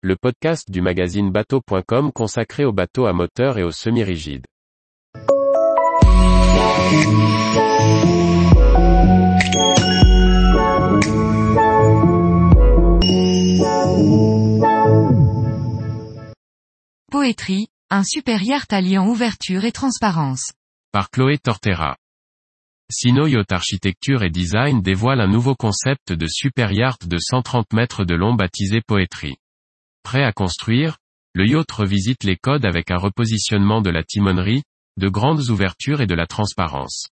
le 0.00 0.14
podcast 0.14 0.70
du 0.70 0.80
magazine 0.80 1.32
bateau.com 1.32 2.12
consacré 2.12 2.64
aux 2.64 2.72
bateaux 2.72 3.06
à 3.06 3.12
moteur 3.12 3.58
et 3.58 3.64
aux 3.64 3.72
semi-rigides. 3.72 4.46
Poétrie, 17.10 17.66
un 17.90 18.04
super 18.04 18.40
yacht 18.44 18.72
alliant 18.72 19.08
ouverture 19.08 19.64
et 19.64 19.72
transparence. 19.72 20.52
Par 20.92 21.10
Chloé 21.10 21.38
Tortera. 21.38 21.96
Sino 22.88 23.26
Yacht 23.26 23.50
Architecture 23.50 24.22
et 24.22 24.30
Design 24.30 24.80
dévoile 24.80 25.20
un 25.20 25.28
nouveau 25.28 25.56
concept 25.56 26.12
de 26.12 26.28
super 26.28 26.70
yacht 26.70 27.08
de 27.08 27.18
130 27.18 27.72
mètres 27.72 28.04
de 28.04 28.14
long 28.14 28.34
baptisé 28.34 28.80
Poétrie. 28.80 29.38
Prêt 30.10 30.24
à 30.24 30.32
construire, 30.32 30.96
le 31.34 31.46
yacht 31.46 31.70
revisite 31.70 32.24
les 32.24 32.38
codes 32.38 32.64
avec 32.64 32.90
un 32.90 32.96
repositionnement 32.96 33.82
de 33.82 33.90
la 33.90 34.02
timonerie, 34.02 34.62
de 34.96 35.10
grandes 35.10 35.50
ouvertures 35.50 36.00
et 36.00 36.06
de 36.06 36.14
la 36.14 36.26
transparence. 36.26 37.08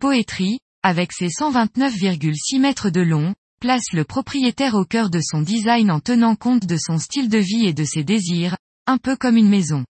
Poétrie, 0.00 0.58
avec 0.82 1.12
ses 1.12 1.28
129,6 1.28 2.58
mètres 2.58 2.90
de 2.90 3.00
long, 3.00 3.32
place 3.60 3.92
le 3.92 4.02
propriétaire 4.02 4.74
au 4.74 4.84
cœur 4.84 5.08
de 5.08 5.20
son 5.22 5.40
design 5.40 5.88
en 5.88 6.00
tenant 6.00 6.34
compte 6.34 6.66
de 6.66 6.76
son 6.76 6.98
style 6.98 7.28
de 7.28 7.38
vie 7.38 7.64
et 7.64 7.72
de 7.72 7.84
ses 7.84 8.02
désirs, 8.02 8.56
un 8.88 8.98
peu 8.98 9.14
comme 9.14 9.36
une 9.36 9.48
maison. 9.48 9.84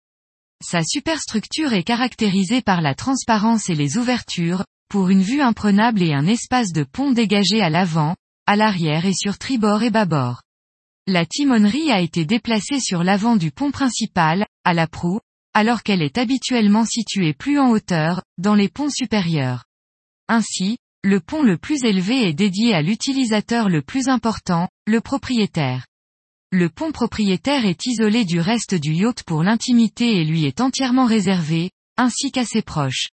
Sa 0.63 0.83
superstructure 0.83 1.73
est 1.73 1.85
caractérisée 1.85 2.61
par 2.61 2.83
la 2.83 2.95
transparence 2.95 3.71
et 3.71 3.75
les 3.75 3.97
ouvertures, 3.97 4.63
pour 4.91 5.09
une 5.09 5.23
vue 5.23 5.41
imprenable 5.41 6.03
et 6.03 6.13
un 6.13 6.27
espace 6.27 6.73
de 6.75 6.85
pont 6.85 7.13
dégagé 7.13 7.63
à 7.63 7.71
l'avant, 7.71 8.15
à 8.45 8.57
l'arrière 8.57 9.07
et 9.07 9.15
sur 9.15 9.39
tribord 9.39 9.83
et 9.83 9.91
bâbord. 9.91 10.43
La 11.09 11.25
timonerie 11.25 11.93
a 11.93 12.01
été 12.01 12.25
déplacée 12.25 12.81
sur 12.81 13.05
l'avant 13.05 13.37
du 13.37 13.53
pont 13.53 13.71
principal, 13.71 14.45
à 14.65 14.75
la 14.75 14.89
proue, 14.89 15.21
alors 15.55 15.85
qu'elle 15.85 16.03
est 16.03 16.19
habituellement 16.19 16.85
située 16.85 17.33
plus 17.33 17.61
en 17.61 17.71
hauteur, 17.71 18.23
dans 18.39 18.57
les 18.57 18.69
ponts 18.69 18.91
supérieurs. 18.91 19.65
Ainsi, 20.27 20.79
le 21.05 21.21
pont 21.21 21.43
le 21.43 21.59
plus 21.59 21.85
élevé 21.85 22.29
est 22.29 22.33
dédié 22.33 22.75
à 22.75 22.83
l'utilisateur 22.83 23.69
le 23.69 23.83
plus 23.83 24.09
important, 24.09 24.69
le 24.85 25.01
propriétaire. 25.01 25.87
Le 26.51 26.69
pont 26.69 26.91
propriétaire 26.91 27.67
est 27.67 27.87
isolé 27.87 28.25
du 28.25 28.41
reste 28.41 28.75
du 28.75 28.93
yacht 28.93 29.23
pour 29.23 29.45
l'intimité 29.45 30.17
et 30.17 30.25
lui 30.25 30.45
est 30.45 30.61
entièrement 30.61 31.07
réservé, 31.07 31.71
ainsi 31.97 32.33
qu'à 32.33 32.45
ses 32.45 32.63
proches. 32.63 33.11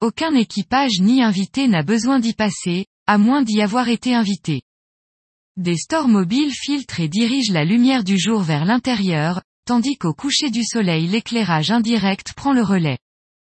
Aucun 0.00 0.34
équipage 0.34 1.00
ni 1.00 1.20
invité 1.20 1.66
n'a 1.66 1.82
besoin 1.82 2.20
d'y 2.20 2.34
passer, 2.34 2.86
à 3.08 3.18
moins 3.18 3.42
d'y 3.42 3.60
avoir 3.60 3.88
été 3.88 4.14
invité. 4.14 4.62
Des 5.56 5.76
stores 5.76 6.08
mobiles 6.08 6.52
filtrent 6.52 6.98
et 6.98 7.08
dirigent 7.08 7.52
la 7.52 7.64
lumière 7.64 8.02
du 8.02 8.18
jour 8.18 8.42
vers 8.42 8.64
l'intérieur, 8.64 9.40
tandis 9.66 9.96
qu'au 9.96 10.12
coucher 10.12 10.50
du 10.50 10.64
soleil 10.64 11.06
l'éclairage 11.06 11.70
indirect 11.70 12.32
prend 12.34 12.52
le 12.52 12.62
relais. 12.62 12.98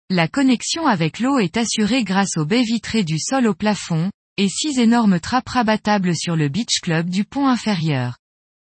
La 0.09 0.27
connexion 0.27 0.87
avec 0.87 1.21
l'eau 1.21 1.39
est 1.39 1.59
assurée 1.59 2.03
grâce 2.03 2.39
aux 2.39 2.47
baies 2.47 2.63
vitrées 2.63 3.05
du 3.05 3.19
sol 3.19 3.47
au 3.47 3.55
plafond, 3.55 4.11
et 4.39 4.49
six 4.49 4.79
énormes 4.79 5.21
trappes 5.21 5.51
rabattables 5.51 6.17
sur 6.17 6.37
le 6.37 6.49
beach 6.49 6.81
club 6.81 7.11
du 7.11 7.27
pont 7.27 7.47
inférieur. 7.47 8.17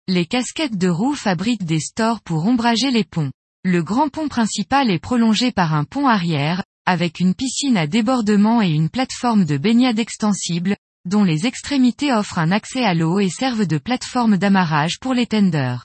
Les 0.07 0.27
casquettes 0.27 0.77
de 0.77 0.89
roue 0.89 1.15
fabriquent 1.15 1.65
des 1.65 1.81
stores 1.81 2.21
pour 2.21 2.45
ombrager 2.45 2.91
les 2.91 3.05
ponts. 3.05 3.33
Le 3.65 3.83
grand 3.83 4.11
pont 4.11 4.29
principal 4.29 4.91
est 4.91 4.99
prolongé 4.99 5.51
par 5.51 5.73
un 5.73 5.85
pont 5.85 6.07
arrière, 6.07 6.63
avec 6.85 7.21
une 7.21 7.35
piscine 7.35 7.79
à 7.79 7.87
débordement 7.87 8.61
et 8.61 8.69
une 8.69 8.91
plateforme 8.91 9.47
de 9.47 9.57
baignade 9.57 9.99
extensible, 9.99 10.77
dont 11.05 11.25
les 11.25 11.47
extrémités 11.47 12.13
offrent 12.13 12.39
un 12.39 12.51
accès 12.51 12.85
à 12.85 12.95
l'eau 12.95 13.21
et 13.21 13.29
servent 13.29 13.67
de 13.67 13.79
plateforme 13.79 14.37
d'amarrage 14.37 14.99
pour 15.01 15.15
les 15.15 15.27
tenders. 15.27 15.85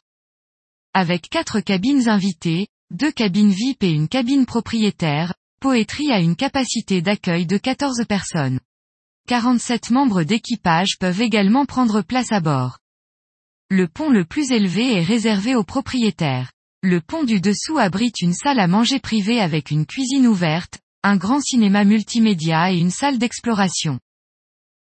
Avec 0.94 1.30
quatre 1.30 1.60
cabines 1.60 2.08
invitées, 2.10 2.68
deux 2.92 3.12
cabines 3.12 3.52
VIP 3.52 3.84
et 3.84 3.92
une 3.92 4.08
cabine 4.08 4.46
propriétaire, 4.46 5.34
Poétrie 5.60 6.12
a 6.12 6.20
une 6.20 6.36
capacité 6.36 7.02
d'accueil 7.02 7.46
de 7.46 7.58
14 7.58 8.06
personnes. 8.08 8.60
47 9.28 9.92
membres 9.92 10.24
d'équipage 10.24 10.98
peuvent 11.00 11.22
également 11.22 11.66
prendre 11.66 12.02
place 12.02 12.32
à 12.32 12.40
bord. 12.40 12.80
Le 13.70 13.88
pont 13.88 14.10
le 14.10 14.26
plus 14.26 14.52
élevé 14.52 14.94
est 14.94 15.04
réservé 15.04 15.54
aux 15.56 15.64
propriétaires. 15.64 16.52
Le 16.82 17.02
pont 17.02 17.24
du 17.24 17.42
dessous 17.42 17.78
abrite 17.78 18.22
une 18.22 18.34
salle 18.34 18.60
à 18.60 18.68
manger 18.68 19.00
privée 19.00 19.40
avec 19.40 19.70
une 19.70 19.86
cuisine 19.86 20.26
ouverte, 20.26 20.80
un 21.04 21.18
grand 21.18 21.42
cinéma 21.42 21.84
multimédia 21.84 22.72
et 22.72 22.78
une 22.78 22.90
salle 22.90 23.20
d'exploration. 23.20 24.00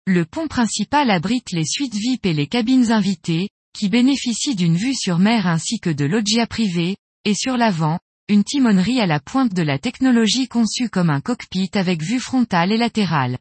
Le 0.06 0.25
pont 0.25 0.50
principal 0.50 1.09
abrite 1.09 1.52
les 1.53 1.64
suites 1.64 1.96
VIP 1.96 2.25
et 2.25 2.34
les 2.34 2.47
cabines 2.47 2.91
invitées, 2.91 3.47
qui 3.74 3.88
bénéficient 3.88 4.56
d'une 4.56 4.75
vue 4.75 4.96
sur 4.96 5.18
mer 5.18 5.47
ainsi 5.47 5.80
que 5.80 5.90
de 5.90 6.03
loggia 6.03 6.46
privés, 6.46 6.97
et 7.24 7.34
sur 7.34 7.56
l'avant, 7.56 8.00
une 8.28 8.44
timonerie 8.44 9.00
à 9.00 9.06
la 9.06 9.22
pointe 9.22 9.53
de 9.53 9.62
la 9.62 9.80
technologie 9.80 10.50
conçue 10.50 10.90
comme 10.90 11.09
un 11.09 11.22
cockpit 11.22 11.69
avec 11.74 12.02
vue 12.02 12.19
frontale 12.19 12.74
et 12.74 12.78
latérale. 12.78 13.38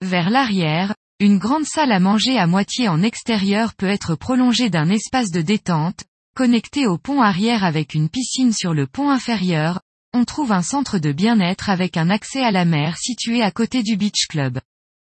Vers 0.00 0.28
l'arrière, 0.28 0.92
une 1.20 1.38
grande 1.38 1.66
salle 1.66 1.92
à 1.92 2.00
manger 2.00 2.36
à 2.36 2.48
moitié 2.48 2.88
en 2.88 3.00
extérieur 3.00 3.72
peut 3.74 3.86
être 3.86 4.16
prolongée 4.16 4.70
d'un 4.70 4.90
espace 4.90 5.30
de 5.30 5.40
détente, 5.40 6.02
connecté 6.34 6.88
au 6.88 6.98
pont 6.98 7.22
arrière 7.22 7.62
avec 7.62 7.94
une 7.94 8.08
piscine 8.08 8.52
sur 8.52 8.74
le 8.74 8.88
pont 8.88 9.08
inférieur, 9.08 9.80
on 10.12 10.24
trouve 10.24 10.50
un 10.50 10.62
centre 10.62 10.98
de 10.98 11.12
bien-être 11.12 11.70
avec 11.70 11.96
un 11.96 12.10
accès 12.10 12.42
à 12.42 12.50
la 12.50 12.64
mer 12.64 12.98
situé 12.98 13.40
à 13.40 13.52
côté 13.52 13.84
du 13.84 13.96
beach 13.96 14.26
club. 14.28 14.58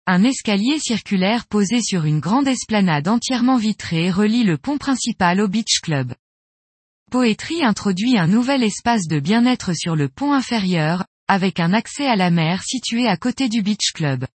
Un 0.06 0.26
escalier 0.26 0.80
circulaire 0.80 1.46
posé 1.46 1.82
sur 1.82 2.04
une 2.04 2.20
grande 2.20 2.50
esplanade 2.50 3.08
entièrement 3.08 3.56
vitrée 3.56 4.12
relie 4.12 4.44
le 4.44 4.58
pont 4.58 4.78
principal 4.78 5.40
au 5.40 5.48
beach 5.48 5.80
club. 5.82 6.14
Poétrie 7.10 7.64
introduit 7.64 8.18
un 8.18 8.28
nouvel 8.28 8.64
espace 8.64 9.08
de 9.08 9.22
bien-être 9.22 9.74
sur 9.74 9.96
le 9.96 10.10
pont 10.10 10.34
inférieur, 10.34 11.06
avec 11.30 11.62
un 11.62 11.72
accès 11.72 12.06
à 12.06 12.18
la 12.18 12.32
mer 12.32 12.64
situé 12.64 13.08
à 13.08 13.16
côté 13.16 13.48
du 13.48 13.62
beach 13.62 13.94
club. 13.94 14.26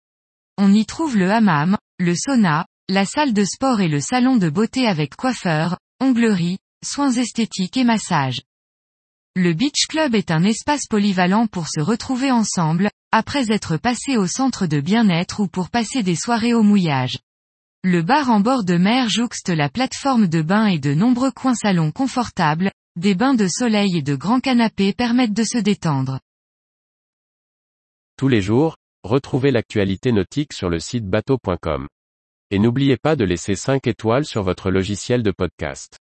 On 0.57 0.73
y 0.73 0.87
trouve 0.87 1.19
le 1.19 1.31
hammam, 1.31 1.77
le 1.99 2.15
sauna, 2.17 2.65
la 2.89 3.05
salle 3.05 3.35
de 3.35 3.45
sport 3.45 3.83
et 3.83 3.89
le 3.89 4.01
salon 4.01 4.37
de 4.37 4.49
beauté 4.49 4.87
avec 4.87 5.17
coiffeur, 5.17 5.79
onglerie, 6.01 6.57
soins 6.83 7.13
esthétiques 7.13 7.77
et 7.77 7.85
massage. 7.85 8.41
Le 9.37 9.53
Beach 9.53 9.87
Club 9.89 10.15
est 10.15 10.31
un 10.31 10.45
espace 10.45 10.87
polyvalent 10.89 11.47
pour 11.47 11.69
se 11.69 11.81
retrouver 11.81 12.31
ensemble, 12.31 12.91
après 13.13 13.51
être 13.51 13.77
passé 13.77 14.17
au 14.17 14.27
centre 14.27 14.67
de 14.67 14.81
bien-être 14.81 15.41
ou 15.41 15.49
pour 15.49 15.71
passer 15.71 16.03
des 16.03 16.17
soirées 16.17 16.55
au 16.55 16.63
mouillage. 16.63 17.19
Le 17.85 18.03
bar 18.03 18.31
en 18.31 18.41
bord 18.41 18.65
de 18.65 18.77
mer 18.77 19.09
jouxte 19.09 19.49
la 19.49 19.69
plateforme 19.69 20.27
de 20.27 20.43
bain 20.43 20.67
et 20.67 20.79
de 20.79 20.95
nombreux 20.95 21.31
coins 21.31 21.55
salons 21.55 21.93
confortables, 21.93 22.73
des 22.97 23.15
bains 23.15 23.35
de 23.35 23.49
soleil 23.49 23.97
et 23.97 24.03
de 24.03 24.15
grands 24.15 24.41
canapés 24.41 24.93
permettent 24.93 25.33
de 25.33 25.45
se 25.45 25.59
détendre. 25.59 26.21
Tous 28.17 28.29
les 28.29 28.43
jours, 28.43 28.77
Retrouvez 29.05 29.53
l'actualité 29.53 30.11
nautique 30.11 30.53
sur 30.53 30.69
le 30.69 30.81
site 30.81 31.07
bateau.com. 31.07 31.87
Et 32.51 32.59
n'oubliez 32.59 32.97
pas 32.97 33.15
de 33.15 33.25
laisser 33.25 33.55
5 33.55 33.87
étoiles 33.87 34.25
sur 34.25 34.43
votre 34.43 34.71
logiciel 34.71 35.23
de 35.23 35.31
podcast. 35.31 35.99